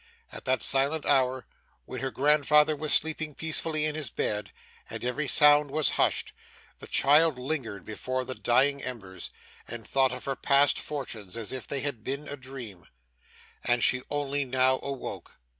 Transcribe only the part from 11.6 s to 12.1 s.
they had